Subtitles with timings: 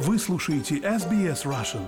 [0.00, 1.82] Вы слушаете SBS Russian.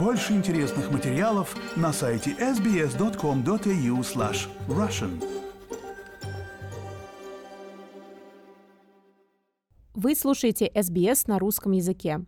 [0.00, 5.24] Больше интересных материалов на сайте sbs.com.au slash russian.
[9.94, 12.24] Вы слушаете SBS на русском языке.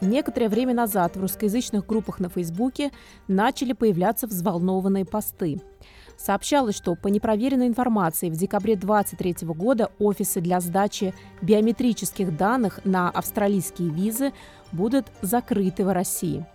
[0.00, 2.92] Некоторое время назад в русскоязычных группах на Фейсбуке
[3.28, 5.60] начали появляться взволнованные посты–
[6.16, 13.10] Сообщалось, что по непроверенной информации в декабре 2023 года офисы для сдачи биометрических данных на
[13.10, 14.32] австралийские визы
[14.72, 16.46] будут закрыты в России.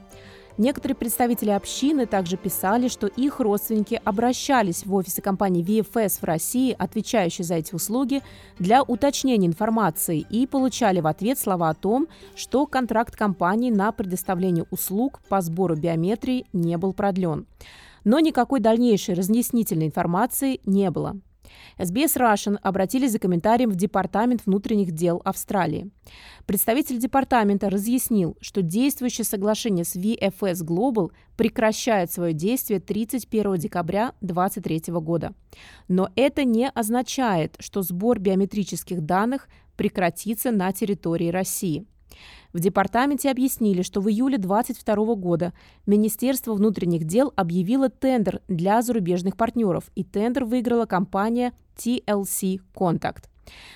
[0.59, 6.75] Некоторые представители общины также писали, что их родственники обращались в офисы компании VFS в России,
[6.77, 8.21] отвечающей за эти услуги,
[8.57, 14.65] для уточнения информации и получали в ответ слова о том, что контракт компании на предоставление
[14.69, 17.45] услуг по сбору биометрии не был продлен
[18.03, 21.19] но никакой дальнейшей разъяснительной информации не было.
[21.77, 25.89] SBS Russian обратились за комментарием в Департамент внутренних дел Австралии.
[26.45, 34.93] Представитель департамента разъяснил, что действующее соглашение с VFS Global прекращает свое действие 31 декабря 2023
[34.95, 35.33] года.
[35.87, 41.85] Но это не означает, что сбор биометрических данных прекратится на территории России–
[42.53, 45.53] в департаменте объяснили, что в июле 2022 года
[45.85, 53.25] Министерство внутренних дел объявило тендер для зарубежных партнеров, и тендер выиграла компания TLC Contact.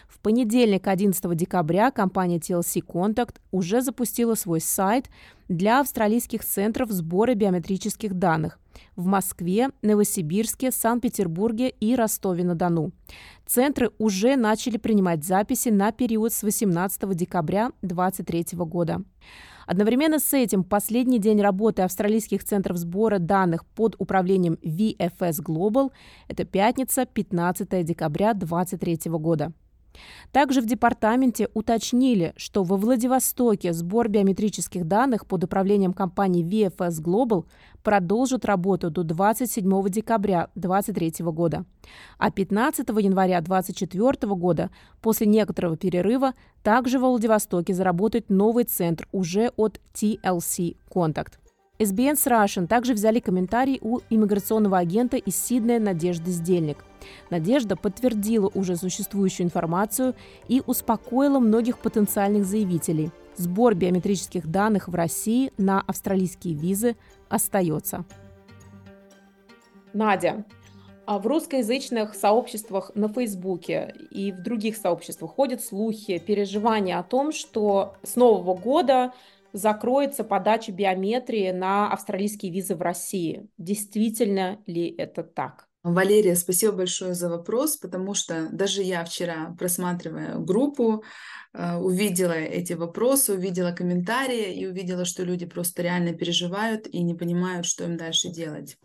[0.07, 5.09] В понедельник, 11 декабря, компания TLC Contact уже запустила свой сайт
[5.49, 8.59] для австралийских центров сбора биометрических данных
[8.95, 12.91] в Москве, Новосибирске, Санкт-Петербурге и Ростове-на-Дону.
[13.45, 19.03] Центры уже начали принимать записи на период с 18 декабря 2023 года.
[19.65, 25.91] Одновременно с этим последний день работы австралийских центров сбора данных под управлением VFS Global–
[26.27, 29.53] это пятница, 15 декабря 2023 года.
[30.31, 37.45] Также в департаменте уточнили, что во Владивостоке сбор биометрических данных под управлением компании VFS Global
[37.83, 41.65] продолжит работу до 27 декабря 2023 года.
[42.17, 49.51] А 15 января 2024 года, после некоторого перерыва, также во Владивостоке заработает новый центр уже
[49.57, 51.42] от TLC Contact.
[51.83, 56.77] SBS Russian также взяли комментарий у иммиграционного агента из Сиднея Надежды Сдельник.
[57.29, 60.15] Надежда подтвердила уже существующую информацию
[60.47, 63.11] и успокоила многих потенциальных заявителей.
[63.35, 66.95] Сбор биометрических данных в России на австралийские визы
[67.27, 68.05] остается.
[69.91, 70.45] Надя,
[71.05, 77.33] а в русскоязычных сообществах на Фейсбуке и в других сообществах ходят слухи, переживания о том,
[77.33, 79.11] что с Нового года
[79.53, 83.47] закроется подача биометрии на австралийские визы в России.
[83.57, 85.67] Действительно ли это так?
[85.83, 91.03] Валерия, спасибо большое за вопрос, потому что даже я вчера, просматривая группу,
[91.53, 97.65] увидела эти вопросы, увидела комментарии и увидела, что люди просто реально переживают и не понимают,
[97.65, 98.77] что им дальше делать.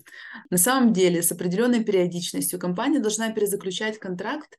[0.51, 4.59] На самом деле, с определенной периодичностью компания должна перезаключать контракт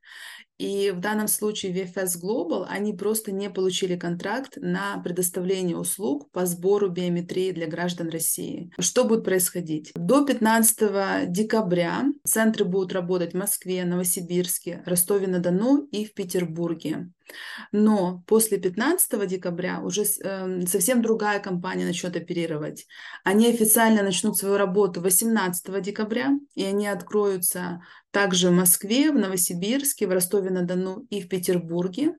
[0.60, 6.44] и в данном случае VFS Global, они просто не получили контракт на предоставление услуг по
[6.44, 8.70] сбору биометрии для граждан России.
[8.78, 9.90] Что будет происходить?
[9.94, 17.08] До 15 декабря центры будут работать в Москве, Новосибирске, Ростове-на-Дону и в Петербурге.
[17.72, 22.86] Но после 15 декабря уже э, совсем другая компания начнет оперировать.
[23.24, 30.06] Они официально начнут свою работу 18 декабря, и они откроются также в Москве, в Новосибирске,
[30.06, 32.16] в Ростове-на-Дону и в Петербурге.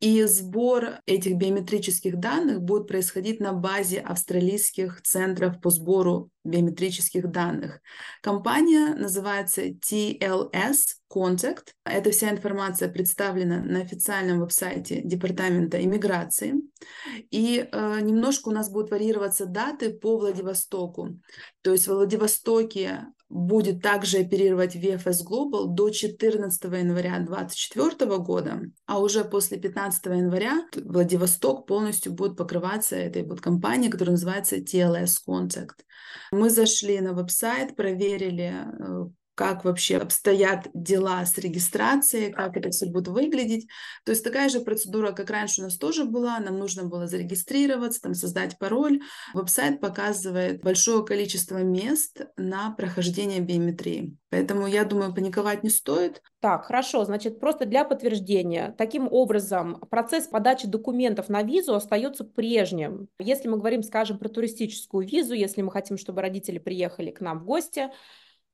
[0.00, 7.80] И сбор этих биометрических данных будет происходить на базе австралийских центров по сбору биометрических данных.
[8.22, 10.76] Компания называется TLS
[11.12, 11.68] Contact.
[11.84, 16.54] Эта вся информация представлена на официальном веб-сайте Департамента иммиграции.
[17.30, 21.18] И э, немножко у нас будут варьироваться даты по Владивостоку.
[21.62, 29.00] То есть в Владивостоке будет также оперировать VFS Global до 14 января 2024 года, а
[29.00, 35.80] уже после 15 января Владивосток полностью будет покрываться этой вот компанией, которая называется TLS Contact.
[36.30, 42.86] Мы зашли на веб-сайт, проверили, э, как вообще обстоят дела с регистрацией, как это все
[42.86, 43.68] будет выглядеть.
[44.04, 48.00] То есть такая же процедура, как раньше у нас тоже была, нам нужно было зарегистрироваться,
[48.00, 49.02] там, создать пароль.
[49.34, 54.16] Веб-сайт показывает большое количество мест на прохождение биометрии.
[54.30, 56.22] Поэтому, я думаю, паниковать не стоит.
[56.40, 58.74] Так, хорошо, значит, просто для подтверждения.
[58.78, 63.08] Таким образом, процесс подачи документов на визу остается прежним.
[63.18, 67.40] Если мы говорим, скажем, про туристическую визу, если мы хотим, чтобы родители приехали к нам
[67.40, 67.90] в гости,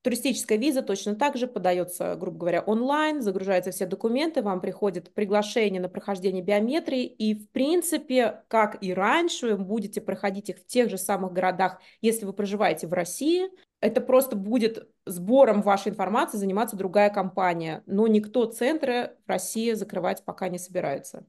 [0.02, 5.81] Туристическая виза точно так же подается, грубо говоря, онлайн, загружаются все документы, вам приходит приглашение
[5.81, 10.90] на прохождение биометрии, и, в принципе, как и раньше, вы будете проходить их в тех
[10.90, 13.49] же самых городах, если вы проживаете в России.
[13.81, 20.25] Это просто будет сбором вашей информации заниматься другая компания, но никто центры в России закрывать
[20.25, 21.26] пока не собирается.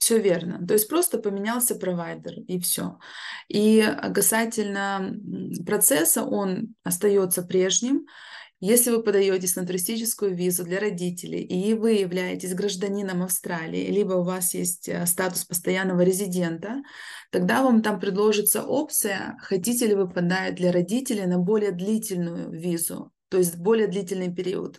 [0.00, 0.66] Все верно.
[0.66, 2.98] То есть просто поменялся провайдер и все.
[3.48, 5.14] И касательно
[5.66, 8.06] процесса, он остается прежним.
[8.60, 14.24] Если вы подаетесь на туристическую визу для родителей, и вы являетесь гражданином Австралии, либо у
[14.24, 16.82] вас есть э, статус постоянного резидента,
[17.30, 23.12] тогда вам там предложится опция, хотите ли вы подать для родителей на более длительную визу,
[23.30, 24.78] то есть более длительный период.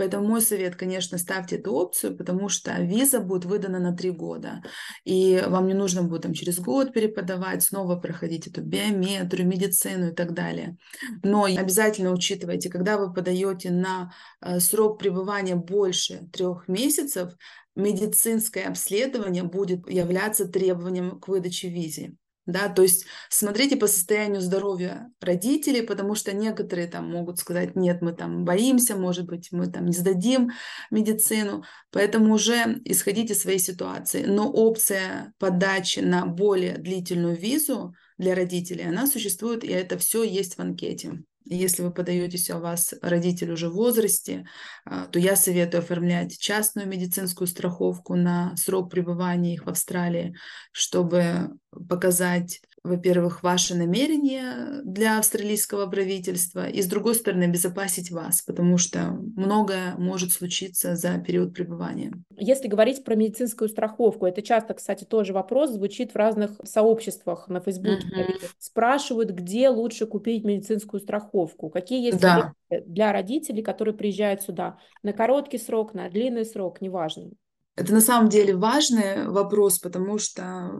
[0.00, 4.62] Поэтому мой совет, конечно, ставьте эту опцию, потому что виза будет выдана на три года.
[5.04, 10.14] И вам не нужно будет там через год переподавать, снова проходить эту биометрию, медицину и
[10.14, 10.78] так далее.
[11.22, 14.10] Но обязательно учитывайте, когда вы подаете на
[14.40, 17.34] э, срок пребывания больше трех месяцев,
[17.76, 22.16] медицинское обследование будет являться требованием к выдаче визы
[22.46, 28.02] да, то есть смотрите по состоянию здоровья родителей, потому что некоторые там могут сказать, нет,
[28.02, 30.50] мы там боимся, может быть, мы там не сдадим
[30.90, 34.24] медицину, поэтому уже исходите из своей ситуации.
[34.24, 40.56] Но опция подачи на более длительную визу для родителей, она существует, и это все есть
[40.56, 41.22] в анкете.
[41.52, 44.46] Если вы подаетесь, а у вас родитель уже в возрасте,
[44.84, 50.34] а, то я советую оформлять частную медицинскую страховку на срок пребывания их в Австралии,
[50.72, 51.50] чтобы
[51.88, 59.18] показать во-первых, ваше намерение для австралийского правительства, и, с другой стороны, обезопасить вас, потому что
[59.36, 62.12] многое может случиться за период пребывания.
[62.36, 67.60] Если говорить про медицинскую страховку, это часто, кстати, тоже вопрос звучит в разных сообществах на
[67.60, 68.06] Фейсбуке.
[68.06, 68.50] Mm-hmm.
[68.58, 72.54] Спрашивают, где лучше купить медицинскую страховку, какие есть да.
[72.68, 77.30] для родителей, которые приезжают сюда на короткий срок, на длинный срок, неважно.
[77.76, 80.70] Это на самом деле важный вопрос, потому что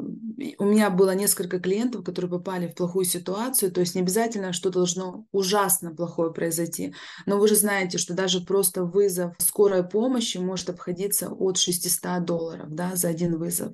[0.58, 4.70] у меня было несколько клиентов, которые попали в плохую ситуацию, то есть не обязательно что
[4.70, 6.94] должно ужасно плохое произойти,
[7.26, 12.66] но вы же знаете, что даже просто вызов скорой помощи может обходиться от 600 долларов
[12.70, 13.72] да, за один вызов.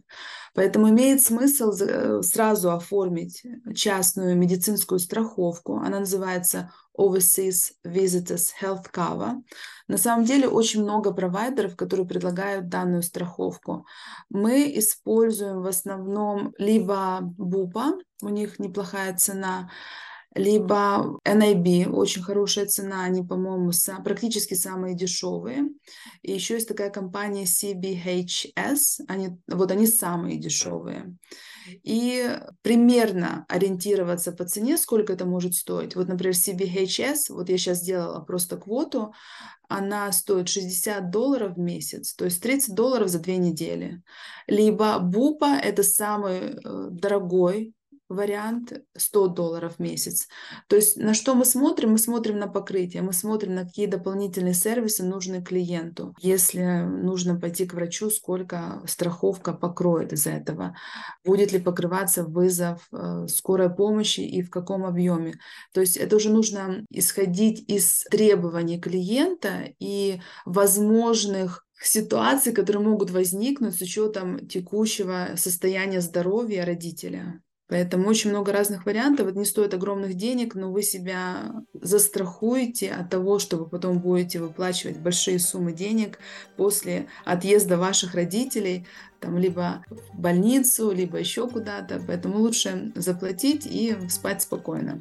[0.54, 3.42] Поэтому имеет смысл э, сразу оформить
[3.74, 9.42] частную медицинскую страховку, она называется Overseas Visitors Health Cover.
[9.88, 13.86] На самом деле очень много провайдеров, которые предлагают данную страховку.
[14.30, 19.70] Мы используем в основном либо БУПа, у них неплохая цена,
[20.36, 23.72] либо NIB, очень хорошая цена, они, по-моему,
[24.04, 25.70] практически самые дешевые.
[26.22, 31.16] И еще есть такая компания CBHS, они, вот они самые дешевые.
[31.82, 35.96] И примерно ориентироваться по цене, сколько это может стоить.
[35.96, 39.12] Вот, например, CBHS, вот я сейчас сделала просто квоту,
[39.68, 44.02] она стоит 60 долларов в месяц, то есть 30 долларов за две недели.
[44.46, 47.72] Либо Бупа– это самый э, дорогой
[48.08, 50.28] вариант 100 долларов в месяц.
[50.68, 51.92] То есть на что мы смотрим?
[51.92, 56.14] Мы смотрим на покрытие, мы смотрим на какие дополнительные сервисы нужны клиенту.
[56.20, 60.76] Если нужно пойти к врачу, сколько страховка покроет из этого?
[61.24, 65.34] Будет ли покрываться вызов э, скорой помощи и в каком объеме?
[65.72, 73.76] То есть это уже нужно исходить из требований клиента и возможных ситуаций, которые могут возникнуть
[73.76, 77.42] с учетом текущего состояния здоровья родителя.
[77.68, 79.26] Поэтому очень много разных вариантов.
[79.26, 84.38] Это не стоит огромных денег, но вы себя застрахуете от того, что вы потом будете
[84.38, 86.18] выплачивать большие суммы денег
[86.56, 88.86] после отъезда ваших родителей,
[89.18, 92.00] там, либо в больницу, либо еще куда-то.
[92.06, 95.00] Поэтому лучше заплатить и спать спокойно.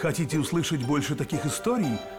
[0.00, 1.98] Хотите услышать больше таких историй?